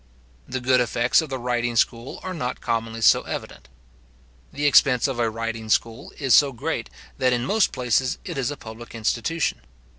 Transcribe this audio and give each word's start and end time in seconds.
The 0.47 0.59
good 0.59 0.81
effects 0.81 1.21
of 1.21 1.29
the 1.29 1.37
riding 1.37 1.75
school 1.75 2.19
are 2.23 2.33
not 2.33 2.59
commonly 2.59 3.01
so 3.01 3.21
evident. 3.21 3.67
The 4.51 4.65
expense 4.65 5.07
of 5.07 5.19
a 5.19 5.29
riding 5.29 5.69
school 5.69 6.11
is 6.17 6.33
so 6.33 6.51
great, 6.53 6.89
that 7.19 7.33
in 7.33 7.45
most 7.45 7.71
places 7.71 8.17
it 8.25 8.35
is 8.35 8.49
a 8.49 8.57
public 8.57 8.95
institution. 8.95 9.61